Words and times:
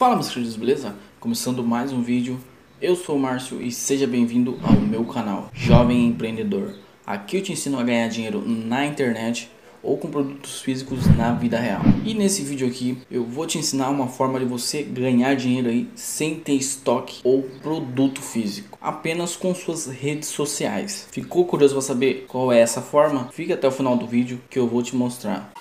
Fala 0.00 0.14
meus 0.14 0.28
queridos, 0.28 0.54
beleza? 0.54 0.94
Começando 1.18 1.64
mais 1.64 1.92
um 1.92 2.00
vídeo, 2.00 2.38
eu 2.80 2.94
sou 2.94 3.16
o 3.16 3.18
Márcio 3.18 3.60
e 3.60 3.72
seja 3.72 4.06
bem-vindo 4.06 4.56
ao 4.62 4.74
meu 4.74 5.04
canal 5.04 5.50
Jovem 5.52 6.06
Empreendedor. 6.06 6.76
Aqui 7.04 7.38
eu 7.38 7.42
te 7.42 7.50
ensino 7.50 7.80
a 7.80 7.82
ganhar 7.82 8.06
dinheiro 8.06 8.40
na 8.46 8.86
internet 8.86 9.50
ou 9.82 9.98
com 9.98 10.08
produtos 10.08 10.60
físicos 10.60 11.04
na 11.16 11.32
vida 11.32 11.58
real. 11.58 11.82
E 12.04 12.14
nesse 12.14 12.44
vídeo 12.44 12.68
aqui 12.68 12.98
eu 13.10 13.24
vou 13.24 13.44
te 13.44 13.58
ensinar 13.58 13.90
uma 13.90 14.06
forma 14.06 14.38
de 14.38 14.44
você 14.44 14.84
ganhar 14.84 15.34
dinheiro 15.34 15.68
aí 15.68 15.88
sem 15.96 16.36
ter 16.36 16.52
estoque 16.52 17.18
ou 17.24 17.42
produto 17.60 18.22
físico, 18.22 18.78
apenas 18.80 19.34
com 19.34 19.52
suas 19.52 19.86
redes 19.86 20.28
sociais. 20.28 21.08
Ficou 21.10 21.44
curioso 21.44 21.74
para 21.74 21.82
saber 21.82 22.24
qual 22.28 22.52
é 22.52 22.60
essa 22.60 22.80
forma? 22.80 23.30
Fica 23.32 23.54
até 23.54 23.66
o 23.66 23.72
final 23.72 23.96
do 23.96 24.06
vídeo 24.06 24.40
que 24.48 24.60
eu 24.60 24.68
vou 24.68 24.80
te 24.80 24.94
mostrar. 24.94 25.52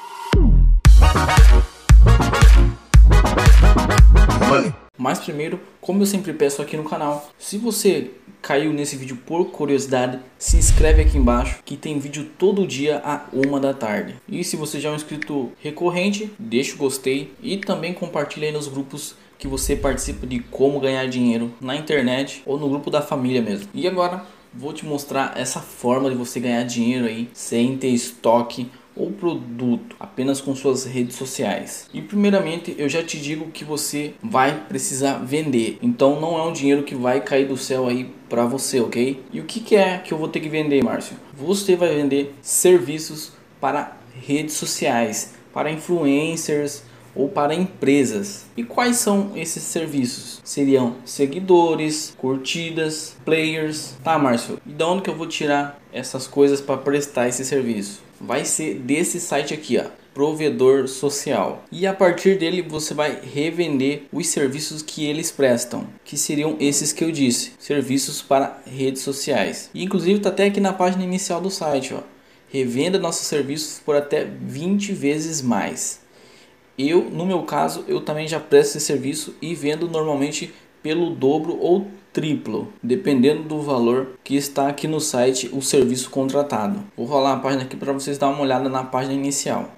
Mas 5.07 5.19
primeiro, 5.19 5.57
como 5.79 6.01
eu 6.01 6.05
sempre 6.05 6.33
peço 6.33 6.61
aqui 6.61 6.75
no 6.75 6.83
canal, 6.83 7.29
se 7.39 7.57
você 7.57 8.11
caiu 8.41 8.73
nesse 8.73 8.97
vídeo 8.97 9.17
por 9.25 9.45
curiosidade, 9.51 10.19
se 10.37 10.57
inscreve 10.57 11.01
aqui 11.01 11.17
embaixo 11.17 11.59
que 11.63 11.77
tem 11.77 11.97
vídeo 11.97 12.29
todo 12.37 12.67
dia 12.67 13.01
a 13.05 13.23
uma 13.31 13.57
da 13.57 13.73
tarde. 13.73 14.15
E 14.27 14.43
se 14.43 14.57
você 14.57 14.81
já 14.81 14.89
é 14.89 14.91
um 14.91 14.97
inscrito 14.97 15.49
recorrente, 15.61 16.29
deixa 16.37 16.75
o 16.75 16.77
gostei 16.77 17.31
e 17.41 17.55
também 17.55 17.93
compartilha 17.93 18.49
aí 18.49 18.51
nos 18.51 18.67
grupos 18.67 19.15
que 19.39 19.47
você 19.47 19.77
participa 19.77 20.27
de 20.27 20.39
como 20.39 20.77
ganhar 20.77 21.07
dinheiro 21.07 21.53
na 21.61 21.77
internet 21.77 22.43
ou 22.45 22.59
no 22.59 22.67
grupo 22.67 22.91
da 22.91 23.01
família 23.01 23.41
mesmo. 23.41 23.69
E 23.73 23.87
agora 23.87 24.25
vou 24.53 24.73
te 24.73 24.85
mostrar 24.85 25.37
essa 25.37 25.61
forma 25.61 26.09
de 26.09 26.17
você 26.17 26.41
ganhar 26.41 26.63
dinheiro 26.63 27.05
aí 27.05 27.29
sem 27.31 27.77
ter 27.77 27.87
estoque 27.87 28.69
ou 28.97 29.11
produto 29.11 29.95
apenas 29.99 30.41
com 30.41 30.55
suas 30.55 30.85
redes 30.85 31.15
sociais. 31.15 31.87
E 31.93 32.01
primeiramente 32.01 32.75
eu 32.77 32.89
já 32.89 33.03
te 33.03 33.19
digo 33.19 33.51
que 33.51 33.63
você 33.63 34.13
vai 34.21 34.65
precisar 34.67 35.19
vender. 35.19 35.77
Então 35.81 36.19
não 36.19 36.37
é 36.37 36.43
um 36.43 36.53
dinheiro 36.53 36.83
que 36.83 36.95
vai 36.95 37.21
cair 37.21 37.47
do 37.47 37.57
céu 37.57 37.87
aí 37.87 38.09
para 38.29 38.45
você, 38.45 38.79
ok? 38.79 39.23
E 39.31 39.39
o 39.39 39.45
que, 39.45 39.59
que 39.59 39.75
é 39.75 39.97
que 39.99 40.13
eu 40.13 40.17
vou 40.17 40.27
ter 40.27 40.39
que 40.39 40.49
vender, 40.49 40.83
Márcio? 40.83 41.15
Você 41.33 41.75
vai 41.75 41.95
vender 41.95 42.33
serviços 42.41 43.31
para 43.61 43.97
redes 44.13 44.55
sociais, 44.55 45.33
para 45.53 45.71
influencers 45.71 46.83
ou 47.15 47.27
para 47.27 47.55
empresas. 47.55 48.45
E 48.55 48.63
quais 48.63 48.97
são 48.97 49.31
esses 49.35 49.63
serviços? 49.63 50.39
Seriam 50.43 50.95
seguidores, 51.03 52.13
curtidas, 52.17 53.17
players. 53.25 53.95
Tá, 54.03 54.19
Márcio? 54.19 54.59
E 54.65 54.71
de 54.71 54.83
onde 54.83 55.01
que 55.01 55.09
eu 55.09 55.15
vou 55.15 55.25
tirar 55.25 55.81
essas 55.91 56.27
coisas 56.27 56.61
para 56.61 56.77
prestar 56.77 57.27
esse 57.27 57.43
serviço? 57.43 58.06
Vai 58.19 58.45
ser 58.45 58.75
desse 58.75 59.19
site 59.19 59.53
aqui, 59.53 59.77
ó, 59.77 59.85
provedor 60.13 60.87
social. 60.87 61.63
E 61.71 61.85
a 61.85 61.93
partir 61.93 62.37
dele 62.37 62.61
você 62.61 62.93
vai 62.93 63.19
revender 63.21 64.03
os 64.11 64.27
serviços 64.27 64.81
que 64.81 65.05
eles 65.05 65.31
prestam, 65.31 65.87
que 66.03 66.17
seriam 66.17 66.57
esses 66.59 66.91
que 66.91 67.03
eu 67.03 67.11
disse, 67.11 67.51
serviços 67.59 68.21
para 68.21 68.61
redes 68.65 69.03
sociais. 69.03 69.69
E 69.73 69.83
inclusive 69.83 70.19
tá 70.19 70.29
até 70.29 70.45
aqui 70.45 70.59
na 70.59 70.73
página 70.73 71.03
inicial 71.03 71.39
do 71.39 71.51
site, 71.51 71.93
ó. 71.93 72.01
Revenda 72.49 72.97
nossos 72.97 73.27
serviços 73.27 73.79
por 73.85 73.95
até 73.95 74.23
20 74.23 74.93
vezes 74.93 75.41
mais. 75.41 75.99
Eu, 76.77 77.09
no 77.09 77.25
meu 77.25 77.43
caso, 77.43 77.83
eu 77.87 78.01
também 78.01 78.27
já 78.27 78.39
presto 78.39 78.77
esse 78.77 78.85
serviço 78.85 79.35
e 79.41 79.53
vendo 79.53 79.87
normalmente 79.87 80.53
pelo 80.81 81.09
dobro 81.09 81.57
ou 81.59 81.87
triplo, 82.17 82.73
dependendo 82.81 83.43
do 83.43 83.61
valor 83.61 84.17
que 84.23 84.35
está 84.35 84.67
aqui 84.67 84.87
no 84.87 84.99
site 84.99 85.51
o 85.53 85.61
serviço 85.61 86.09
contratado. 86.09 86.83
Vou 86.97 87.05
rolar 87.05 87.33
a 87.33 87.39
página 87.39 87.61
aqui 87.61 87.77
para 87.77 87.93
vocês 87.93 88.17
dar 88.17 88.29
uma 88.29 88.41
olhada 88.41 88.67
na 88.69 88.83
página 88.83 89.13
inicial. 89.13 89.69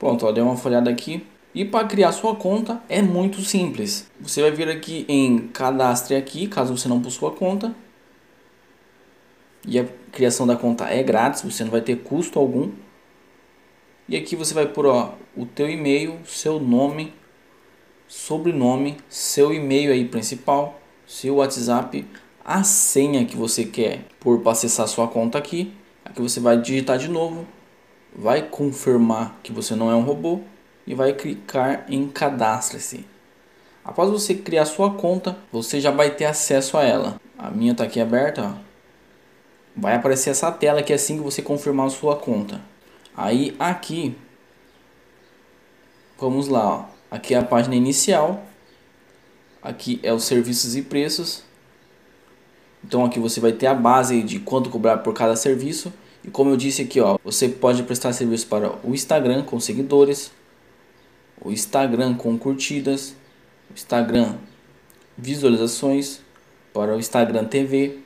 Pronto, 0.00 0.26
ó, 0.26 0.32
dei 0.32 0.42
uma 0.42 0.56
folhada 0.56 0.90
aqui. 0.90 1.24
E 1.56 1.64
para 1.64 1.88
criar 1.88 2.12
sua 2.12 2.36
conta 2.36 2.82
é 2.86 3.00
muito 3.00 3.40
simples. 3.40 4.10
Você 4.20 4.42
vai 4.42 4.50
vir 4.50 4.68
aqui 4.68 5.06
em 5.08 5.48
cadastre 5.48 6.14
aqui, 6.14 6.46
caso 6.46 6.76
você 6.76 6.86
não 6.86 7.00
possua 7.00 7.30
conta. 7.30 7.74
E 9.66 9.78
a 9.78 9.86
criação 10.12 10.46
da 10.46 10.54
conta 10.54 10.84
é 10.84 11.02
grátis, 11.02 11.40
você 11.40 11.64
não 11.64 11.70
vai 11.70 11.80
ter 11.80 11.96
custo 11.96 12.38
algum. 12.38 12.72
E 14.06 14.18
aqui 14.18 14.36
você 14.36 14.52
vai 14.52 14.66
pôr 14.66 14.84
ó, 14.84 15.14
o 15.34 15.46
teu 15.46 15.70
e-mail, 15.70 16.18
seu 16.26 16.60
nome, 16.60 17.14
sobrenome, 18.06 18.98
seu 19.08 19.50
e-mail 19.50 19.90
aí 19.90 20.04
principal, 20.04 20.78
seu 21.06 21.36
WhatsApp, 21.36 22.04
a 22.44 22.62
senha 22.64 23.24
que 23.24 23.34
você 23.34 23.64
quer 23.64 24.04
por 24.20 24.40
para 24.40 24.52
acessar 24.52 24.86
sua 24.88 25.08
conta 25.08 25.38
aqui. 25.38 25.72
Aqui 26.04 26.20
você 26.20 26.38
vai 26.38 26.60
digitar 26.60 26.98
de 26.98 27.08
novo, 27.08 27.46
vai 28.14 28.42
confirmar 28.42 29.40
que 29.42 29.50
você 29.50 29.74
não 29.74 29.90
é 29.90 29.94
um 29.94 30.02
robô 30.02 30.42
e 30.86 30.94
vai 30.94 31.12
clicar 31.12 31.84
em 31.88 32.08
cadastre-se. 32.08 33.04
Após 33.84 34.10
você 34.10 34.34
criar 34.34 34.64
sua 34.64 34.94
conta, 34.94 35.36
você 35.52 35.80
já 35.80 35.90
vai 35.90 36.10
ter 36.10 36.24
acesso 36.24 36.76
a 36.76 36.84
ela. 36.84 37.20
A 37.38 37.50
minha 37.50 37.72
está 37.72 37.84
aqui 37.84 38.00
aberta, 38.00 38.42
ó. 38.42 38.52
vai 39.76 39.94
aparecer 39.94 40.30
essa 40.30 40.50
tela 40.50 40.80
é 40.80 40.92
assim 40.92 41.16
que 41.16 41.22
você 41.22 41.42
confirmar 41.42 41.90
sua 41.90 42.16
conta. 42.16 42.60
Aí 43.16 43.54
aqui, 43.58 44.16
vamos 46.18 46.48
lá, 46.48 46.66
ó. 46.68 46.84
aqui 47.10 47.34
é 47.34 47.38
a 47.38 47.44
página 47.44 47.74
inicial, 47.74 48.44
aqui 49.62 50.00
é 50.02 50.12
os 50.12 50.24
serviços 50.24 50.76
e 50.76 50.82
preços. 50.82 51.44
Então 52.84 53.04
aqui 53.04 53.18
você 53.18 53.40
vai 53.40 53.52
ter 53.52 53.66
a 53.66 53.74
base 53.74 54.22
de 54.22 54.38
quanto 54.38 54.70
cobrar 54.70 54.98
por 54.98 55.12
cada 55.14 55.36
serviço. 55.36 55.92
E 56.24 56.30
como 56.30 56.50
eu 56.50 56.56
disse 56.56 56.82
aqui, 56.82 57.00
ó, 57.00 57.18
você 57.22 57.48
pode 57.48 57.82
prestar 57.84 58.12
serviço 58.12 58.46
para 58.46 58.72
o 58.84 58.94
Instagram 58.94 59.42
com 59.44 59.60
seguidores, 59.60 60.32
o 61.46 61.52
Instagram 61.52 62.14
com 62.14 62.36
curtidas, 62.36 63.14
o 63.70 63.74
Instagram 63.74 64.34
visualizações, 65.16 66.20
para 66.74 66.94
o 66.94 66.98
Instagram 66.98 67.44
TV. 67.44 68.00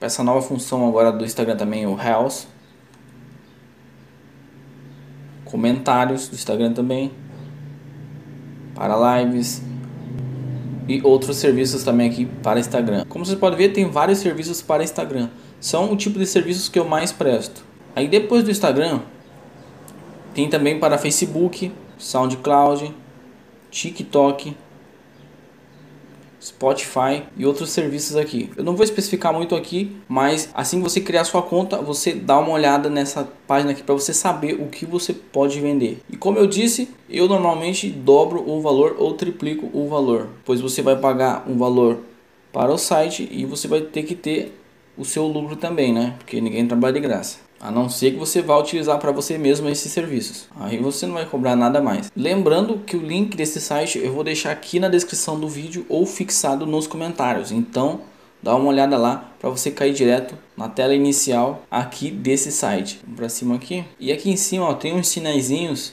Essa 0.00 0.22
nova 0.22 0.40
função 0.40 0.86
agora 0.86 1.10
do 1.10 1.24
Instagram 1.24 1.56
também, 1.56 1.86
o 1.86 1.94
Reels. 1.94 2.46
Comentários 5.44 6.28
do 6.28 6.36
Instagram 6.36 6.72
também. 6.72 7.10
Para 8.72 9.22
lives. 9.22 9.60
E 10.88 11.02
outros 11.02 11.38
serviços 11.38 11.82
também 11.82 12.08
aqui 12.08 12.24
para 12.24 12.60
Instagram. 12.60 13.04
Como 13.08 13.26
você 13.26 13.34
pode 13.34 13.56
ver, 13.56 13.70
tem 13.70 13.90
vários 13.90 14.20
serviços 14.20 14.62
para 14.62 14.84
Instagram. 14.84 15.28
São 15.60 15.92
o 15.92 15.96
tipo 15.96 16.20
de 16.20 16.26
serviços 16.26 16.68
que 16.68 16.78
eu 16.78 16.84
mais 16.84 17.10
presto. 17.10 17.64
Aí 17.96 18.06
depois 18.06 18.44
do 18.44 18.50
Instagram, 18.50 19.00
tem 20.40 20.48
também 20.48 20.78
para 20.78 20.96
Facebook, 20.96 21.70
SoundCloud, 21.98 22.94
TikTok, 23.70 24.56
Spotify 26.40 27.24
e 27.36 27.44
outros 27.44 27.68
serviços 27.68 28.16
aqui. 28.16 28.48
Eu 28.56 28.64
não 28.64 28.74
vou 28.74 28.82
especificar 28.82 29.34
muito 29.34 29.54
aqui, 29.54 29.94
mas 30.08 30.48
assim 30.54 30.78
que 30.78 30.84
você 30.88 31.02
criar 31.02 31.24
sua 31.24 31.42
conta, 31.42 31.76
você 31.76 32.14
dá 32.14 32.38
uma 32.38 32.52
olhada 32.52 32.88
nessa 32.88 33.28
página 33.46 33.72
aqui 33.72 33.82
para 33.82 33.94
você 33.94 34.14
saber 34.14 34.54
o 34.54 34.68
que 34.68 34.86
você 34.86 35.12
pode 35.12 35.60
vender. 35.60 36.00
E 36.08 36.16
como 36.16 36.38
eu 36.38 36.46
disse, 36.46 36.88
eu 37.10 37.28
normalmente 37.28 37.90
dobro 37.90 38.42
o 38.48 38.62
valor 38.62 38.96
ou 38.98 39.12
triplico 39.12 39.68
o 39.74 39.88
valor, 39.88 40.28
pois 40.46 40.62
você 40.62 40.80
vai 40.80 40.96
pagar 40.96 41.44
um 41.46 41.58
valor 41.58 41.98
para 42.50 42.72
o 42.72 42.78
site 42.78 43.28
e 43.30 43.44
você 43.44 43.68
vai 43.68 43.82
ter 43.82 44.04
que 44.04 44.14
ter 44.14 44.58
o 44.96 45.04
seu 45.04 45.26
lucro 45.26 45.54
também, 45.54 45.92
né? 45.92 46.14
Porque 46.16 46.40
ninguém 46.40 46.66
trabalha 46.66 46.94
de 46.94 47.00
graça. 47.00 47.49
A 47.60 47.70
não 47.70 47.90
ser 47.90 48.12
que 48.12 48.18
você 48.18 48.40
vá 48.40 48.56
utilizar 48.56 48.98
para 48.98 49.12
você 49.12 49.36
mesmo 49.36 49.68
esses 49.68 49.92
serviços. 49.92 50.48
Aí 50.58 50.78
você 50.78 51.06
não 51.06 51.14
vai 51.14 51.26
cobrar 51.26 51.54
nada 51.54 51.82
mais. 51.82 52.10
Lembrando 52.16 52.78
que 52.78 52.96
o 52.96 53.02
link 53.02 53.36
desse 53.36 53.60
site 53.60 53.98
eu 53.98 54.12
vou 54.12 54.24
deixar 54.24 54.50
aqui 54.50 54.80
na 54.80 54.88
descrição 54.88 55.38
do 55.38 55.46
vídeo 55.46 55.84
ou 55.88 56.06
fixado 56.06 56.66
nos 56.66 56.86
comentários. 56.86 57.52
Então, 57.52 58.00
dá 58.42 58.56
uma 58.56 58.70
olhada 58.70 58.96
lá 58.96 59.32
para 59.38 59.50
você 59.50 59.70
cair 59.70 59.92
direto 59.92 60.38
na 60.56 60.70
tela 60.70 60.94
inicial 60.94 61.62
aqui 61.70 62.10
desse 62.10 62.50
site. 62.50 63.00
Para 63.14 63.28
cima 63.28 63.56
aqui. 63.56 63.84
E 63.98 64.10
aqui 64.10 64.30
em 64.30 64.36
cima 64.36 64.64
ó, 64.64 64.74
tem 64.74 64.94
uns 64.94 65.08
sinaizinhos 65.08 65.92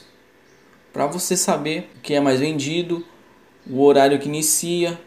para 0.90 1.06
você 1.06 1.36
saber 1.36 1.90
o 1.98 2.00
que 2.00 2.14
é 2.14 2.20
mais 2.20 2.40
vendido, 2.40 3.04
o 3.68 3.82
horário 3.82 4.18
que 4.18 4.26
inicia, 4.26 4.98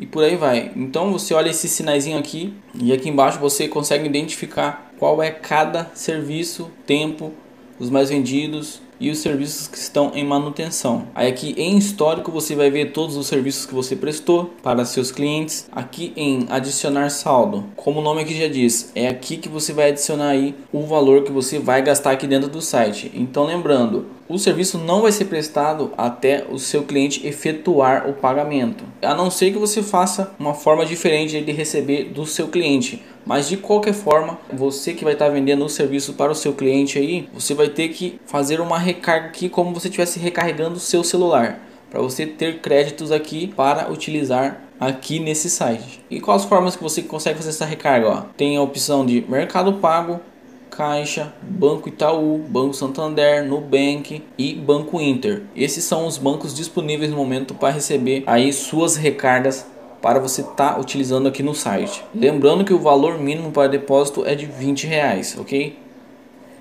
e 0.00 0.06
por 0.06 0.24
aí 0.24 0.34
vai. 0.34 0.72
Então 0.74 1.12
você 1.12 1.34
olha 1.34 1.50
esse 1.50 1.68
sinaizinho 1.68 2.18
aqui 2.18 2.54
e 2.74 2.90
aqui 2.90 3.08
embaixo 3.08 3.38
você 3.38 3.68
consegue 3.68 4.06
identificar 4.06 4.89
qual 5.00 5.22
é 5.22 5.30
cada 5.30 5.90
serviço, 5.94 6.70
tempo, 6.86 7.32
os 7.78 7.88
mais 7.88 8.10
vendidos 8.10 8.82
e 9.00 9.10
os 9.10 9.16
serviços 9.16 9.66
que 9.66 9.78
estão 9.78 10.12
em 10.14 10.22
manutenção. 10.22 11.06
Aí 11.14 11.26
aqui 11.26 11.54
em 11.56 11.78
histórico 11.78 12.30
você 12.30 12.54
vai 12.54 12.70
ver 12.70 12.92
todos 12.92 13.16
os 13.16 13.26
serviços 13.26 13.64
que 13.64 13.74
você 13.74 13.96
prestou 13.96 14.50
para 14.62 14.84
seus 14.84 15.10
clientes. 15.10 15.66
Aqui 15.72 16.12
em 16.14 16.46
adicionar 16.50 17.08
saldo, 17.08 17.64
como 17.76 18.00
o 18.00 18.02
nome 18.02 18.20
aqui 18.20 18.38
já 18.38 18.46
diz, 18.46 18.92
é 18.94 19.08
aqui 19.08 19.38
que 19.38 19.48
você 19.48 19.72
vai 19.72 19.88
adicionar 19.88 20.28
aí 20.28 20.54
o 20.70 20.82
valor 20.82 21.24
que 21.24 21.32
você 21.32 21.58
vai 21.58 21.80
gastar 21.80 22.10
aqui 22.10 22.26
dentro 22.26 22.50
do 22.50 22.60
site. 22.60 23.10
Então 23.14 23.46
lembrando, 23.46 24.04
o 24.30 24.38
serviço 24.38 24.78
não 24.78 25.02
vai 25.02 25.10
ser 25.10 25.24
prestado 25.24 25.92
até 25.98 26.46
o 26.48 26.56
seu 26.56 26.84
cliente 26.84 27.26
efetuar 27.26 28.08
o 28.08 28.12
pagamento. 28.12 28.84
A 29.02 29.12
não 29.12 29.28
ser 29.28 29.50
que 29.50 29.58
você 29.58 29.82
faça 29.82 30.32
uma 30.38 30.54
forma 30.54 30.86
diferente 30.86 31.40
de 31.40 31.50
receber 31.50 32.04
do 32.04 32.24
seu 32.24 32.46
cliente. 32.46 33.02
Mas 33.26 33.48
de 33.48 33.56
qualquer 33.56 33.92
forma, 33.92 34.38
você 34.52 34.94
que 34.94 35.02
vai 35.02 35.14
estar 35.14 35.28
vendendo 35.30 35.64
o 35.64 35.68
serviço 35.68 36.12
para 36.12 36.30
o 36.30 36.34
seu 36.34 36.52
cliente 36.52 36.96
aí, 36.96 37.28
você 37.34 37.54
vai 37.54 37.68
ter 37.68 37.88
que 37.88 38.20
fazer 38.24 38.60
uma 38.60 38.78
recarga 38.78 39.26
aqui 39.26 39.48
como 39.48 39.74
você 39.74 39.88
estivesse 39.88 40.20
recarregando 40.20 40.76
o 40.76 40.80
seu 40.80 41.02
celular 41.02 41.60
para 41.90 42.00
você 42.00 42.24
ter 42.24 42.60
créditos 42.60 43.10
aqui 43.10 43.48
para 43.48 43.90
utilizar 43.90 44.62
aqui 44.78 45.18
nesse 45.18 45.50
site. 45.50 46.00
E 46.08 46.20
quais 46.20 46.44
formas 46.44 46.76
que 46.76 46.82
você 46.82 47.02
consegue 47.02 47.36
fazer 47.36 47.50
essa 47.50 47.66
recarga? 47.66 48.08
Ó? 48.08 48.20
Tem 48.36 48.56
a 48.56 48.62
opção 48.62 49.04
de 49.04 49.24
Mercado 49.28 49.74
Pago, 49.74 50.20
Caixa, 50.70 51.34
Banco 51.42 51.88
Itaú, 51.88 52.38
Banco 52.48 52.74
Santander, 52.74 53.44
Nubank 53.44 54.22
e 54.38 54.54
Banco 54.54 55.00
Inter. 55.00 55.42
Esses 55.54 55.84
são 55.84 56.06
os 56.06 56.16
bancos 56.16 56.54
disponíveis 56.54 57.10
no 57.10 57.16
momento 57.16 57.54
para 57.54 57.74
receber 57.74 58.22
aí 58.26 58.52
suas 58.52 58.96
recargas 58.96 59.66
para 60.00 60.18
você 60.18 60.40
estar 60.40 60.74
tá 60.74 60.80
utilizando 60.80 61.28
aqui 61.28 61.42
no 61.42 61.54
site. 61.54 62.02
Lembrando 62.14 62.64
que 62.64 62.72
o 62.72 62.78
valor 62.78 63.18
mínimo 63.18 63.50
para 63.50 63.68
depósito 63.68 64.24
é 64.24 64.34
de 64.34 64.46
20 64.46 64.86
reais, 64.86 65.36
ok? 65.38 65.76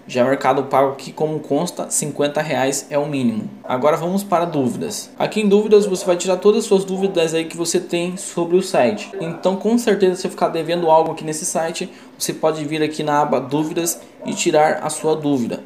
Já 0.10 0.24
Mercado 0.24 0.64
Pago 0.64 0.94
aqui, 0.94 1.12
como 1.12 1.40
consta, 1.40 1.88
50 1.88 2.42
reais 2.42 2.88
é 2.90 2.98
o 2.98 3.06
mínimo. 3.06 3.48
Agora 3.64 3.96
vamos 3.96 4.24
para 4.24 4.44
dúvidas. 4.44 5.12
Aqui 5.20 5.40
em 5.40 5.48
dúvidas 5.48 5.86
você 5.86 6.04
vai 6.04 6.18
tirar 6.18 6.38
todas 6.38 6.62
as 6.62 6.66
suas 6.66 6.84
dúvidas 6.84 7.36
aí 7.36 7.46
que 7.46 7.56
você 7.56 7.80
tem 7.80 8.18
sobre 8.18 8.58
o 8.58 8.64
site. 8.64 9.12
Então 9.22 9.56
com 9.56 9.78
certeza 9.78 10.16
se 10.16 10.28
ficar 10.28 10.48
devendo 10.48 10.90
algo 10.90 11.12
aqui 11.12 11.24
nesse 11.24 11.46
site, 11.46 11.94
você 12.18 12.34
pode 12.34 12.66
vir 12.66 12.82
aqui 12.82 13.04
na 13.04 13.22
aba 13.22 13.40
dúvidas 13.40 14.02
e 14.26 14.34
tirar 14.34 14.80
a 14.82 14.90
sua 14.90 15.16
dúvida. 15.16 15.64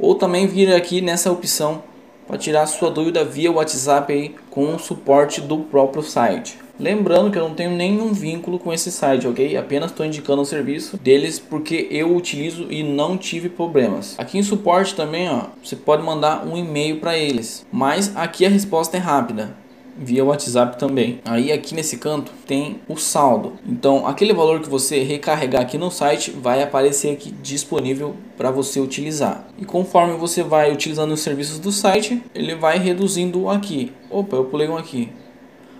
Ou 0.00 0.16
também 0.16 0.48
vir 0.48 0.74
aqui 0.74 1.00
nessa 1.00 1.30
opção 1.30 1.80
para 2.26 2.38
tirar 2.38 2.66
sua 2.66 2.90
dúvida 2.90 3.24
via 3.24 3.52
WhatsApp 3.52 4.12
aí 4.12 4.34
com 4.50 4.74
o 4.74 4.78
suporte 4.78 5.40
do 5.40 5.58
próprio 5.58 6.02
site. 6.02 6.58
Lembrando 6.78 7.30
que 7.30 7.38
eu 7.38 7.48
não 7.48 7.54
tenho 7.54 7.70
nenhum 7.70 8.12
vínculo 8.12 8.58
com 8.58 8.70
esse 8.70 8.92
site, 8.92 9.26
ok? 9.26 9.56
Apenas 9.56 9.90
estou 9.90 10.04
indicando 10.04 10.42
o 10.42 10.46
serviço 10.46 10.98
deles 10.98 11.38
porque 11.38 11.88
eu 11.90 12.14
utilizo 12.14 12.66
e 12.70 12.82
não 12.82 13.16
tive 13.16 13.48
problemas. 13.48 14.14
Aqui 14.18 14.36
em 14.36 14.42
suporte 14.42 14.94
também, 14.94 15.28
ó, 15.30 15.44
você 15.62 15.74
pode 15.74 16.02
mandar 16.02 16.46
um 16.46 16.56
e-mail 16.56 17.00
para 17.00 17.16
eles, 17.16 17.64
mas 17.72 18.14
aqui 18.14 18.44
a 18.44 18.50
resposta 18.50 18.96
é 18.96 19.00
rápida 19.00 19.65
via 19.98 20.24
WhatsApp 20.24 20.78
também. 20.78 21.20
Aí 21.24 21.52
aqui 21.52 21.74
nesse 21.74 21.98
canto 21.98 22.32
tem 22.46 22.80
o 22.88 22.96
saldo. 22.96 23.54
Então 23.66 24.06
aquele 24.06 24.32
valor 24.32 24.60
que 24.60 24.68
você 24.68 25.02
recarregar 25.02 25.62
aqui 25.62 25.78
no 25.78 25.90
site 25.90 26.30
vai 26.30 26.62
aparecer 26.62 27.12
aqui 27.12 27.30
disponível 27.42 28.16
para 28.36 28.50
você 28.50 28.80
utilizar. 28.80 29.46
E 29.58 29.64
conforme 29.64 30.16
você 30.16 30.42
vai 30.42 30.72
utilizando 30.72 31.12
os 31.12 31.20
serviços 31.20 31.58
do 31.58 31.72
site, 31.72 32.22
ele 32.34 32.54
vai 32.54 32.78
reduzindo 32.78 33.48
aqui. 33.48 33.92
Opa, 34.10 34.36
eu 34.36 34.44
pulei 34.44 34.68
um 34.68 34.76
aqui. 34.76 35.10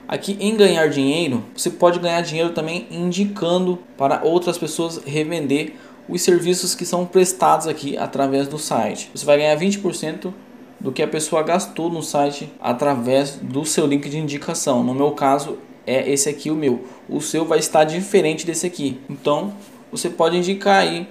Aqui 0.08 0.36
em 0.38 0.56
ganhar 0.56 0.88
dinheiro, 0.88 1.42
você 1.56 1.68
pode 1.68 1.98
ganhar 1.98 2.20
dinheiro 2.20 2.50
também 2.50 2.86
indicando 2.90 3.78
para 3.98 4.22
outras 4.22 4.56
pessoas 4.56 5.00
revender 5.04 5.74
os 6.08 6.22
serviços 6.22 6.76
que 6.76 6.86
são 6.86 7.04
prestados 7.04 7.66
aqui 7.66 7.96
através 7.96 8.46
do 8.46 8.58
site. 8.58 9.10
Você 9.12 9.26
vai 9.26 9.38
ganhar 9.38 9.58
20% 9.58 10.32
do 10.80 10.92
que 10.92 11.02
a 11.02 11.08
pessoa 11.08 11.42
gastou 11.42 11.90
no 11.90 12.02
site 12.02 12.52
através 12.60 13.36
do 13.36 13.64
seu 13.64 13.86
link 13.86 14.08
de 14.08 14.18
indicação. 14.18 14.82
No 14.82 14.94
meu 14.94 15.12
caso, 15.12 15.58
é 15.86 16.10
esse 16.10 16.28
aqui 16.28 16.50
o 16.50 16.54
meu. 16.54 16.84
O 17.08 17.20
seu 17.20 17.44
vai 17.44 17.58
estar 17.58 17.84
diferente 17.84 18.44
desse 18.44 18.66
aqui. 18.66 19.00
Então, 19.08 19.54
você 19.90 20.10
pode 20.10 20.36
indicar 20.36 20.82
aí 20.82 21.06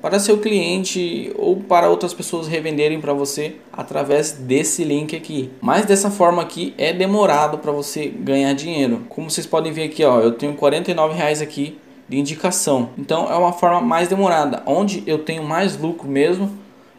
para 0.00 0.20
seu 0.20 0.38
cliente 0.38 1.32
ou 1.36 1.56
para 1.56 1.88
outras 1.90 2.14
pessoas 2.14 2.46
revenderem 2.46 3.00
para 3.00 3.12
você 3.12 3.56
através 3.72 4.32
desse 4.32 4.84
link 4.84 5.16
aqui. 5.16 5.50
Mas 5.60 5.86
dessa 5.86 6.10
forma 6.10 6.40
aqui 6.40 6.72
é 6.78 6.92
demorado 6.92 7.58
para 7.58 7.72
você 7.72 8.06
ganhar 8.06 8.52
dinheiro. 8.52 9.04
Como 9.08 9.30
vocês 9.30 9.46
podem 9.46 9.72
ver 9.72 9.84
aqui, 9.84 10.04
ó, 10.04 10.20
eu 10.20 10.32
tenho 10.32 10.54
49 10.54 11.14
reais 11.14 11.42
aqui 11.42 11.78
de 12.08 12.18
indicação. 12.18 12.90
Então 12.96 13.30
é 13.30 13.34
uma 13.34 13.52
forma 13.52 13.80
mais 13.80 14.08
demorada. 14.08 14.62
Onde 14.66 15.02
eu 15.06 15.18
tenho 15.18 15.42
mais 15.42 15.76
lucro 15.76 16.08
mesmo 16.08 16.50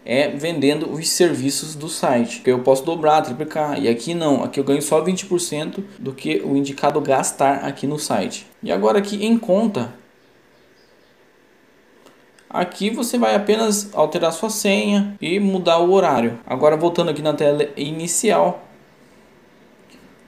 é 0.05 0.27
vendendo 0.29 0.91
os 0.91 1.09
serviços 1.09 1.75
do 1.75 1.87
site, 1.87 2.41
que 2.41 2.49
eu 2.49 2.59
posso 2.59 2.83
dobrar, 2.83 3.21
triplicar. 3.21 3.81
E 3.81 3.87
aqui 3.87 4.13
não, 4.13 4.43
aqui 4.43 4.59
eu 4.59 4.63
ganho 4.63 4.81
só 4.81 5.03
20% 5.03 5.83
do 5.97 6.13
que 6.13 6.41
o 6.43 6.55
indicado 6.55 6.99
gastar 7.01 7.65
aqui 7.65 7.85
no 7.85 7.99
site. 7.99 8.45
E 8.63 8.71
agora 8.71 8.99
aqui 8.99 9.25
em 9.25 9.37
conta, 9.37 9.93
Aqui 12.49 12.89
você 12.89 13.15
vai 13.15 13.35
apenas 13.35 13.91
alterar 13.93 14.33
sua 14.33 14.49
senha 14.49 15.15
e 15.21 15.39
mudar 15.39 15.77
o 15.77 15.91
horário. 15.91 16.39
Agora 16.47 16.75
voltando 16.75 17.11
aqui 17.11 17.21
na 17.21 17.31
tela 17.31 17.69
inicial, 17.77 18.67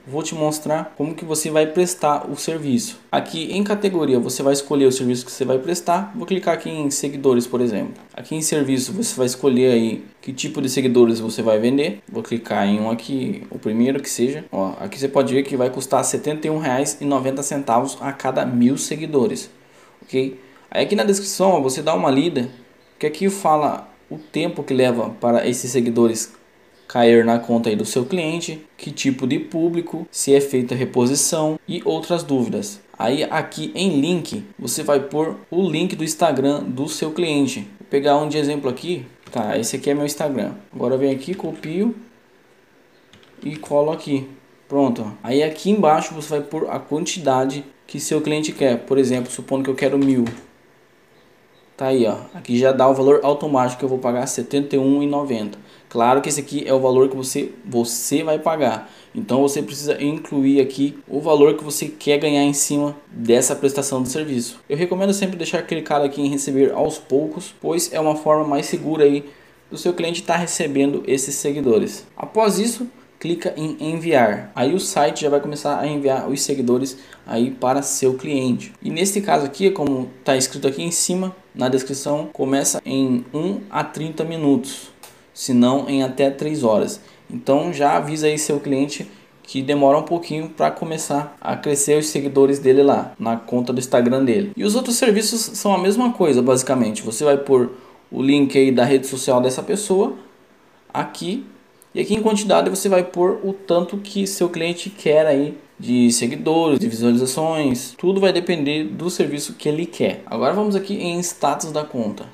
vou 0.06 0.22
te 0.22 0.34
mostrar 0.34 0.92
como 0.96 1.14
que 1.14 1.24
você 1.24 1.50
vai 1.50 1.66
prestar 1.66 2.30
o 2.30 2.36
serviço. 2.36 2.98
Aqui 3.10 3.52
em 3.52 3.62
categoria 3.62 4.18
você 4.18 4.42
vai 4.42 4.52
escolher 4.52 4.86
o 4.86 4.92
serviço 4.92 5.24
que 5.24 5.32
você 5.32 5.44
vai 5.44 5.58
prestar. 5.58 6.12
Vou 6.14 6.26
clicar 6.26 6.54
aqui 6.54 6.70
em 6.70 6.90
seguidores, 6.90 7.46
por 7.46 7.60
exemplo. 7.60 7.94
Aqui 8.14 8.34
em 8.34 8.42
serviço 8.42 8.92
você 8.92 9.14
vai 9.16 9.26
escolher 9.26 9.72
aí 9.72 10.04
que 10.20 10.32
tipo 10.32 10.60
de 10.60 10.68
seguidores 10.68 11.20
você 11.20 11.42
vai 11.42 11.58
vender. 11.58 12.00
Vou 12.08 12.22
clicar 12.22 12.66
em 12.66 12.80
um 12.80 12.90
aqui, 12.90 13.46
o 13.50 13.58
primeiro 13.58 14.00
que 14.00 14.10
seja. 14.10 14.44
Ó, 14.50 14.74
aqui 14.80 14.98
você 14.98 15.08
pode 15.08 15.32
ver 15.32 15.42
que 15.42 15.56
vai 15.56 15.70
custar 15.70 16.04
R$ 16.04 16.06
71,90 16.06 17.98
a 18.00 18.12
cada 18.12 18.44
mil 18.44 18.76
seguidores, 18.76 19.50
ok? 20.02 20.38
Aí 20.70 20.84
aqui 20.84 20.96
na 20.96 21.04
descrição 21.04 21.50
ó, 21.50 21.60
você 21.60 21.82
dá 21.82 21.94
uma 21.94 22.10
lida, 22.10 22.48
que 22.98 23.06
aqui 23.06 23.28
fala 23.28 23.88
o 24.10 24.18
tempo 24.18 24.62
que 24.62 24.74
leva 24.74 25.10
para 25.20 25.46
esses 25.46 25.70
seguidores 25.70 26.32
cair 26.88 27.24
na 27.24 27.38
conta 27.38 27.68
aí 27.68 27.76
do 27.76 27.84
seu 27.84 28.04
cliente, 28.04 28.64
que 28.76 28.90
tipo 28.90 29.26
de 29.26 29.38
público, 29.38 30.06
se 30.10 30.34
é 30.34 30.40
feita 30.40 30.74
reposição 30.74 31.58
e 31.66 31.82
outras 31.84 32.22
dúvidas. 32.22 32.80
Aí 32.98 33.24
aqui 33.24 33.72
em 33.74 34.00
link, 34.00 34.44
você 34.58 34.82
vai 34.82 35.00
pôr 35.00 35.36
o 35.50 35.68
link 35.68 35.96
do 35.96 36.04
Instagram 36.04 36.62
do 36.62 36.88
seu 36.88 37.10
cliente. 37.10 37.60
Vou 37.80 37.88
pegar 37.90 38.16
um 38.18 38.28
de 38.28 38.38
exemplo 38.38 38.70
aqui. 38.70 39.04
Tá, 39.30 39.58
esse 39.58 39.76
aqui 39.76 39.90
é 39.90 39.94
meu 39.94 40.04
Instagram. 40.04 40.52
Agora 40.72 40.96
vem 40.96 41.10
aqui, 41.10 41.34
copio 41.34 41.94
e 43.42 43.56
colo 43.56 43.90
aqui. 43.90 44.28
Pronto. 44.68 45.12
Aí 45.22 45.42
aqui 45.42 45.70
embaixo 45.70 46.14
você 46.14 46.28
vai 46.28 46.40
pôr 46.42 46.70
a 46.70 46.78
quantidade 46.78 47.64
que 47.86 47.98
seu 47.98 48.20
cliente 48.20 48.52
quer. 48.52 48.78
Por 48.80 48.98
exemplo, 48.98 49.30
supondo 49.32 49.64
que 49.64 49.70
eu 49.70 49.74
quero 49.74 49.98
mil. 49.98 50.24
Tá 51.76 51.86
aí, 51.86 52.06
ó. 52.06 52.16
Aqui 52.34 52.58
já 52.58 52.70
dá 52.70 52.88
o 52.88 52.94
valor 52.94 53.20
automático 53.22 53.78
que 53.78 53.84
eu 53.84 53.88
vou 53.88 53.98
pagar 53.98 54.20
R$ 54.20 54.26
71,90. 54.26 55.54
Claro 55.88 56.20
que 56.20 56.28
esse 56.28 56.40
aqui 56.40 56.64
é 56.66 56.72
o 56.72 56.80
valor 56.80 57.08
que 57.08 57.16
você, 57.16 57.52
você 57.64 58.22
vai 58.22 58.38
pagar. 58.38 58.90
Então 59.14 59.42
você 59.42 59.62
precisa 59.62 60.02
incluir 60.02 60.60
aqui 60.60 60.98
o 61.06 61.20
valor 61.20 61.54
que 61.54 61.64
você 61.64 61.86
quer 61.86 62.18
ganhar 62.18 62.42
em 62.42 62.54
cima 62.54 62.96
dessa 63.10 63.54
prestação 63.54 64.02
de 64.02 64.08
serviço. 64.08 64.58
Eu 64.68 64.76
recomendo 64.76 65.12
sempre 65.12 65.36
deixar 65.36 65.62
clicado 65.62 66.04
aqui 66.04 66.22
em 66.22 66.28
receber 66.28 66.72
aos 66.72 66.98
poucos, 66.98 67.54
pois 67.60 67.92
é 67.92 68.00
uma 68.00 68.16
forma 68.16 68.44
mais 68.44 68.66
segura 68.66 69.04
aí 69.04 69.24
do 69.70 69.76
seu 69.76 69.92
cliente 69.92 70.20
estar 70.20 70.34
tá 70.34 70.40
recebendo 70.40 71.02
esses 71.06 71.34
seguidores. 71.34 72.06
Após 72.16 72.58
isso, 72.58 72.86
clica 73.22 73.54
em 73.56 73.76
enviar. 73.78 74.50
Aí 74.52 74.74
o 74.74 74.80
site 74.80 75.20
já 75.20 75.28
vai 75.28 75.38
começar 75.38 75.78
a 75.78 75.86
enviar 75.86 76.28
os 76.28 76.42
seguidores 76.42 76.98
aí 77.24 77.52
para 77.52 77.80
seu 77.80 78.14
cliente. 78.14 78.72
E 78.82 78.90
nesse 78.90 79.20
caso 79.20 79.46
aqui, 79.46 79.70
como 79.70 80.10
está 80.18 80.36
escrito 80.36 80.66
aqui 80.66 80.82
em 80.82 80.90
cima 80.90 81.32
na 81.54 81.68
descrição, 81.68 82.28
começa 82.32 82.82
em 82.84 83.24
1 83.32 83.60
a 83.70 83.84
30 83.84 84.24
minutos, 84.24 84.90
se 85.32 85.54
não 85.54 85.88
em 85.88 86.02
até 86.02 86.30
3 86.30 86.64
horas. 86.64 87.00
Então 87.30 87.72
já 87.72 87.96
avisa 87.96 88.26
aí 88.26 88.36
seu 88.36 88.58
cliente 88.58 89.08
que 89.44 89.62
demora 89.62 89.98
um 89.98 90.02
pouquinho 90.02 90.48
para 90.48 90.72
começar 90.72 91.36
a 91.40 91.54
crescer 91.54 91.96
os 91.96 92.08
seguidores 92.08 92.58
dele 92.58 92.82
lá 92.82 93.12
na 93.20 93.36
conta 93.36 93.72
do 93.72 93.78
Instagram 93.78 94.24
dele. 94.24 94.50
E 94.56 94.64
os 94.64 94.74
outros 94.74 94.96
serviços 94.96 95.40
são 95.56 95.72
a 95.72 95.78
mesma 95.78 96.12
coisa, 96.12 96.42
basicamente. 96.42 97.02
Você 97.02 97.22
vai 97.22 97.36
pôr 97.36 97.70
o 98.10 98.20
link 98.20 98.58
aí 98.58 98.72
da 98.72 98.84
rede 98.84 99.06
social 99.06 99.40
dessa 99.40 99.62
pessoa 99.62 100.16
aqui 100.92 101.46
e 101.94 102.00
aqui 102.00 102.14
em 102.14 102.22
quantidade 102.22 102.70
você 102.70 102.88
vai 102.88 103.04
pôr 103.04 103.40
o 103.44 103.52
tanto 103.52 103.98
que 103.98 104.26
seu 104.26 104.48
cliente 104.48 104.88
quer 104.88 105.26
aí 105.26 105.58
de 105.78 106.12
seguidores, 106.12 106.78
de 106.78 106.88
visualizações, 106.88 107.94
tudo 107.98 108.20
vai 108.20 108.32
depender 108.32 108.84
do 108.84 109.10
serviço 109.10 109.54
que 109.54 109.68
ele 109.68 109.84
quer. 109.84 110.22
Agora 110.26 110.54
vamos 110.54 110.76
aqui 110.76 110.94
em 110.94 111.18
status 111.18 111.72
da 111.72 111.84
conta. 111.84 112.26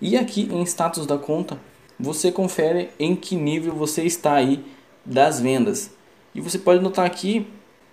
E 0.00 0.16
aqui 0.16 0.48
em 0.52 0.62
status 0.64 1.06
da 1.06 1.16
conta, 1.16 1.58
você 1.98 2.32
confere 2.32 2.90
em 2.98 3.14
que 3.14 3.36
nível 3.36 3.72
você 3.74 4.02
está 4.02 4.34
aí 4.34 4.62
das 5.04 5.40
vendas. 5.40 5.92
E 6.34 6.40
você 6.40 6.58
pode 6.58 6.82
notar 6.82 7.06
aqui 7.06 7.46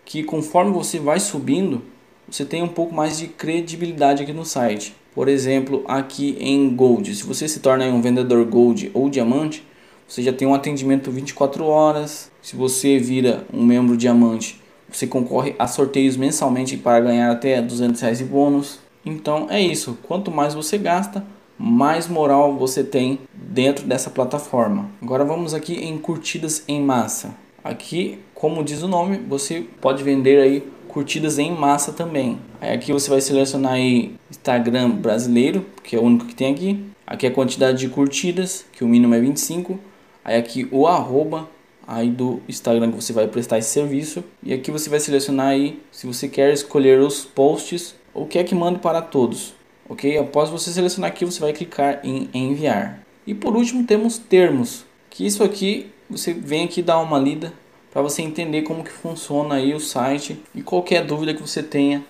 que 0.03 0.23
conforme 0.23 0.71
você 0.71 0.99
vai 0.99 1.19
subindo, 1.19 1.81
você 2.27 2.43
tem 2.43 2.63
um 2.63 2.67
pouco 2.67 2.93
mais 2.93 3.17
de 3.17 3.27
credibilidade 3.27 4.23
aqui 4.23 4.33
no 4.33 4.43
site. 4.43 4.95
Por 5.13 5.27
exemplo, 5.27 5.83
aqui 5.87 6.35
em 6.39 6.75
Gold, 6.75 7.13
se 7.15 7.23
você 7.23 7.47
se 7.47 7.59
torna 7.59 7.85
um 7.85 8.01
vendedor 8.01 8.43
Gold 8.45 8.89
ou 8.93 9.09
Diamante, 9.09 9.63
você 10.07 10.21
já 10.21 10.33
tem 10.33 10.47
um 10.47 10.53
atendimento 10.53 11.11
24 11.11 11.65
horas. 11.65 12.31
Se 12.41 12.55
você 12.55 12.99
vira 12.99 13.45
um 13.53 13.65
membro 13.65 13.97
diamante, 13.97 14.61
você 14.91 15.07
concorre 15.07 15.55
a 15.57 15.67
sorteios 15.67 16.15
mensalmente 16.15 16.77
para 16.77 16.99
ganhar 16.99 17.31
até 17.31 17.61
200 17.61 17.99
reais 18.01 18.17
de 18.19 18.25
bônus. 18.25 18.79
Então 19.05 19.47
é 19.49 19.59
isso. 19.59 19.97
Quanto 20.03 20.31
mais 20.31 20.53
você 20.53 20.77
gasta, 20.77 21.25
mais 21.57 22.07
moral 22.07 22.55
você 22.55 22.83
tem 22.83 23.19
dentro 23.33 23.85
dessa 23.85 24.09
plataforma. 24.09 24.89
Agora 25.01 25.23
vamos 25.23 25.53
aqui 25.53 25.73
em 25.75 25.97
curtidas 25.97 26.63
em 26.67 26.81
massa. 26.81 27.35
Aqui, 27.63 28.19
como 28.33 28.63
diz 28.63 28.83
o 28.83 28.87
nome, 28.87 29.17
você 29.17 29.65
pode 29.79 30.03
vender 30.03 30.41
aí 30.41 30.63
curtidas 30.87 31.39
em 31.39 31.51
massa 31.51 31.91
também. 31.91 32.37
Aí 32.61 32.73
aqui 32.73 32.91
você 32.91 33.09
vai 33.09 33.21
selecionar 33.21 33.73
aí 33.73 34.15
Instagram 34.29 34.91
brasileiro, 34.91 35.65
que 35.83 35.95
é 35.95 35.99
o 35.99 36.03
único 36.03 36.25
que 36.25 36.35
tem 36.35 36.53
aqui. 36.53 36.85
Aqui 37.05 37.25
a 37.25 37.31
quantidade 37.31 37.79
de 37.79 37.89
curtidas, 37.89 38.65
que 38.71 38.83
o 38.83 38.87
mínimo 38.87 39.13
é 39.15 39.19
25. 39.19 39.79
Aí 40.23 40.37
aqui 40.37 40.67
o 40.71 40.87
arroba 40.87 41.49
aí 41.85 42.09
do 42.09 42.41
Instagram 42.47 42.91
que 42.91 42.95
você 42.95 43.13
vai 43.13 43.27
prestar 43.27 43.57
esse 43.57 43.69
serviço. 43.69 44.23
E 44.41 44.53
aqui 44.53 44.71
você 44.71 44.89
vai 44.89 44.99
selecionar 44.99 45.47
aí 45.47 45.81
se 45.91 46.07
você 46.07 46.27
quer 46.27 46.53
escolher 46.53 46.99
os 46.99 47.25
posts 47.25 47.95
ou 48.13 48.25
quer 48.25 48.43
que 48.43 48.55
mande 48.55 48.79
para 48.79 49.01
todos. 49.01 49.53
Ok? 49.87 50.17
Após 50.17 50.49
você 50.49 50.71
selecionar 50.71 51.11
aqui, 51.11 51.25
você 51.25 51.39
vai 51.39 51.51
clicar 51.51 51.99
em 52.03 52.29
enviar. 52.33 53.03
E 53.27 53.33
por 53.33 53.55
último 53.55 53.85
temos 53.85 54.17
termos, 54.17 54.85
que 55.09 55.25
isso 55.25 55.43
aqui 55.43 55.91
você 56.09 56.33
vem 56.33 56.65
aqui 56.65 56.81
dar 56.81 56.99
uma 56.99 57.17
lida 57.17 57.53
para 57.91 58.01
você 58.01 58.21
entender 58.21 58.63
como 58.63 58.83
que 58.83 58.91
funciona 58.91 59.55
aí 59.55 59.73
o 59.73 59.79
site 59.79 60.41
e 60.53 60.61
qualquer 60.61 61.05
dúvida 61.05 61.33
que 61.33 61.41
você 61.41 61.61
tenha 61.61 62.03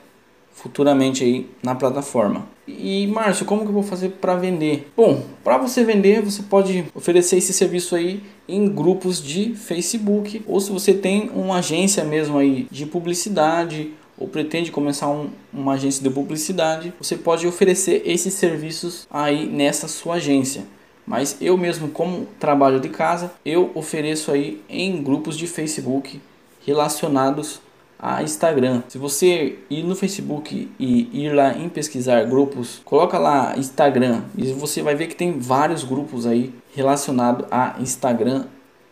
futuramente 0.51 1.23
aí 1.23 1.49
na 1.61 1.75
plataforma. 1.75 2.47
E 2.67 3.07
Márcio, 3.07 3.45
como 3.45 3.61
que 3.61 3.67
eu 3.67 3.73
vou 3.73 3.83
fazer 3.83 4.09
para 4.09 4.35
vender? 4.35 4.91
Bom, 4.95 5.23
para 5.43 5.57
você 5.57 5.83
vender, 5.83 6.21
você 6.21 6.41
pode 6.43 6.85
oferecer 6.95 7.37
esse 7.37 7.51
serviço 7.51 7.95
aí 7.95 8.23
em 8.47 8.67
grupos 8.67 9.21
de 9.21 9.53
Facebook, 9.55 10.41
ou 10.47 10.59
se 10.59 10.71
você 10.71 10.93
tem 10.93 11.29
uma 11.33 11.57
agência 11.57 12.03
mesmo 12.03 12.37
aí 12.37 12.67
de 12.71 12.85
publicidade 12.85 13.91
ou 14.17 14.27
pretende 14.27 14.71
começar 14.71 15.09
um, 15.09 15.29
uma 15.51 15.73
agência 15.73 16.01
de 16.03 16.09
publicidade, 16.09 16.93
você 16.99 17.17
pode 17.17 17.47
oferecer 17.47 18.03
esses 18.05 18.33
serviços 18.33 19.07
aí 19.11 19.45
nessa 19.45 19.87
sua 19.87 20.15
agência. 20.15 20.63
Mas 21.05 21.35
eu 21.41 21.57
mesmo, 21.57 21.89
como 21.89 22.27
trabalho 22.39 22.79
de 22.79 22.89
casa, 22.89 23.33
eu 23.43 23.71
ofereço 23.75 24.31
aí 24.31 24.61
em 24.69 25.01
grupos 25.03 25.37
de 25.37 25.47
Facebook 25.47 26.21
relacionados 26.65 27.59
a 27.99 28.21
Instagram. 28.21 28.83
Se 28.87 28.97
você 28.97 29.59
ir 29.69 29.83
no 29.83 29.95
Facebook 29.95 30.69
e 30.79 31.09
ir 31.13 31.33
lá 31.33 31.57
em 31.57 31.69
pesquisar 31.69 32.23
grupos, 32.25 32.81
coloca 32.83 33.17
lá 33.17 33.55
Instagram 33.57 34.21
e 34.37 34.51
você 34.51 34.81
vai 34.81 34.95
ver 34.95 35.07
que 35.07 35.15
tem 35.15 35.39
vários 35.39 35.83
grupos 35.83 36.25
aí 36.25 36.53
relacionados 36.75 37.45
a 37.49 37.75
Instagram 37.79 38.45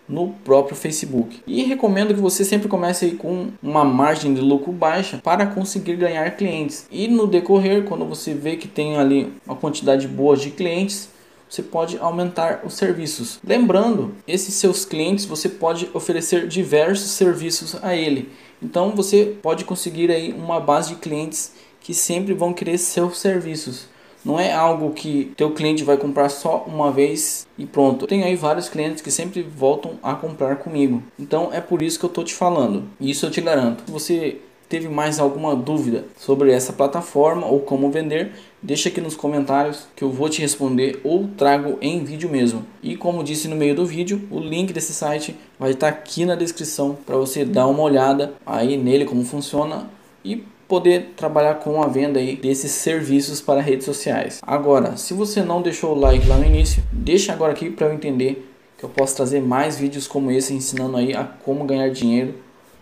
no 0.07 0.29
próprio 0.43 0.75
Facebook. 0.75 1.41
E 1.47 1.63
recomendo 1.63 2.13
que 2.13 2.19
você 2.19 2.43
sempre 2.43 2.67
comece 2.67 3.11
com 3.11 3.47
uma 3.63 3.85
margem 3.85 4.33
de 4.33 4.41
lucro 4.41 4.71
baixa 4.71 5.19
para 5.23 5.45
conseguir 5.45 5.95
ganhar 5.95 6.29
clientes. 6.31 6.85
E 6.91 7.07
no 7.07 7.25
decorrer, 7.25 7.85
quando 7.85 8.05
você 8.05 8.33
vê 8.33 8.57
que 8.57 8.67
tem 8.67 8.97
ali 8.97 9.31
uma 9.45 9.55
quantidade 9.55 10.07
boa 10.07 10.35
de 10.35 10.51
clientes, 10.51 11.09
você 11.51 11.61
pode 11.61 11.97
aumentar 11.97 12.61
os 12.63 12.75
serviços. 12.75 13.37
Lembrando, 13.45 14.15
esses 14.25 14.53
seus 14.53 14.85
clientes 14.85 15.25
você 15.25 15.49
pode 15.49 15.89
oferecer 15.93 16.47
diversos 16.47 17.11
serviços 17.11 17.75
a 17.83 17.93
ele. 17.93 18.31
Então 18.63 18.95
você 18.95 19.37
pode 19.41 19.65
conseguir 19.65 20.09
aí 20.09 20.31
uma 20.31 20.61
base 20.61 20.95
de 20.95 21.01
clientes 21.01 21.53
que 21.81 21.93
sempre 21.93 22.33
vão 22.33 22.53
querer 22.53 22.77
seus 22.77 23.19
serviços. 23.19 23.89
Não 24.23 24.39
é 24.39 24.53
algo 24.53 24.93
que 24.93 25.33
teu 25.35 25.51
cliente 25.51 25.83
vai 25.83 25.97
comprar 25.97 26.29
só 26.29 26.63
uma 26.65 26.89
vez 26.89 27.45
e 27.57 27.65
pronto. 27.65 28.07
Tenho 28.07 28.23
aí 28.23 28.35
vários 28.35 28.69
clientes 28.69 29.01
que 29.01 29.11
sempre 29.11 29.41
voltam 29.41 29.99
a 30.01 30.13
comprar 30.13 30.57
comigo. 30.57 31.03
Então 31.19 31.49
é 31.51 31.59
por 31.59 31.81
isso 31.81 31.99
que 31.99 32.05
eu 32.05 32.09
tô 32.09 32.23
te 32.23 32.33
falando. 32.33 32.83
Isso 32.99 33.25
eu 33.25 33.31
te 33.31 33.41
garanto. 33.41 33.83
Você 33.91 34.39
teve 34.71 34.87
mais 34.87 35.19
alguma 35.19 35.53
dúvida 35.53 36.05
sobre 36.17 36.49
essa 36.49 36.71
plataforma 36.71 37.45
ou 37.45 37.59
como 37.59 37.91
vender, 37.91 38.31
deixa 38.63 38.87
aqui 38.87 39.01
nos 39.01 39.17
comentários 39.17 39.85
que 39.93 40.01
eu 40.01 40.09
vou 40.09 40.29
te 40.29 40.41
responder 40.41 41.01
ou 41.03 41.27
trago 41.35 41.77
em 41.81 42.05
vídeo 42.05 42.29
mesmo. 42.29 42.65
E 42.81 42.95
como 42.95 43.21
disse 43.21 43.49
no 43.49 43.55
meio 43.57 43.75
do 43.75 43.85
vídeo, 43.85 44.21
o 44.31 44.39
link 44.39 44.71
desse 44.71 44.93
site 44.93 45.35
vai 45.59 45.71
estar 45.71 45.89
aqui 45.89 46.23
na 46.23 46.35
descrição 46.35 46.97
para 47.05 47.17
você 47.17 47.43
dar 47.43 47.67
uma 47.67 47.83
olhada 47.83 48.33
aí 48.45 48.77
nele 48.77 49.03
como 49.03 49.25
funciona 49.25 49.89
e 50.23 50.37
poder 50.69 51.15
trabalhar 51.17 51.55
com 51.55 51.83
a 51.83 51.87
venda 51.87 52.17
aí 52.17 52.37
desses 52.37 52.71
serviços 52.71 53.41
para 53.41 53.59
redes 53.59 53.85
sociais. 53.85 54.39
Agora, 54.41 54.95
se 54.95 55.13
você 55.13 55.43
não 55.43 55.61
deixou 55.61 55.93
o 55.93 55.99
like 55.99 56.25
lá 56.29 56.37
no 56.37 56.45
início, 56.45 56.81
deixa 56.93 57.33
agora 57.33 57.51
aqui 57.51 57.69
para 57.69 57.87
eu 57.87 57.93
entender 57.93 58.49
que 58.77 58.85
eu 58.85 58.89
posso 58.89 59.17
trazer 59.17 59.41
mais 59.41 59.77
vídeos 59.77 60.07
como 60.07 60.31
esse 60.31 60.53
ensinando 60.53 60.95
aí 60.95 61.13
a 61.13 61.25
como 61.25 61.65
ganhar 61.65 61.89
dinheiro 61.89 62.35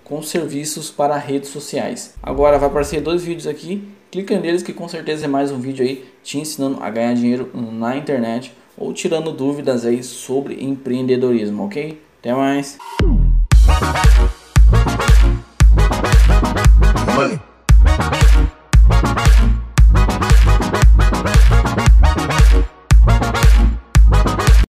com 0.10 0.24
serviços 0.24 0.90
para 0.90 1.16
redes 1.16 1.50
sociais. 1.50 2.16
Agora 2.22 2.58
vai 2.58 2.68
aparecer 2.68 3.00
dois 3.00 3.24
vídeos 3.24 3.46
aqui, 3.46 3.88
clica 4.10 4.40
neles 4.40 4.64
que 4.64 4.74
com 4.74 4.90
certeza 4.90 5.26
é 5.26 5.28
mais 5.28 5.52
um 5.52 5.60
vídeo 5.60 5.86
aí 5.86 6.04
te 6.24 6.40
ensinando 6.40 6.82
a 6.82 6.90
ganhar 6.90 7.14
dinheiro 7.14 7.52
na 7.54 7.96
internet 7.96 8.52
ou 8.76 8.92
tirando 8.92 9.32
dúvidas 9.32 9.86
aí 9.86 10.02
sobre 10.04 10.64
empreendedorismo, 10.64 11.66
ok? 11.66 12.02
Até 12.20 12.34
mais! 12.34 12.80
Money. 17.16 17.40